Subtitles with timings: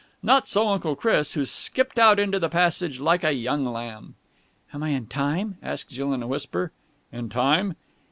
[0.23, 4.15] Not so Uncle Chris, who skipped out into the passage like a young lamb.
[4.73, 6.71] "Am I in time?" asked Jill in a whisper.
[7.11, 7.75] "In time?"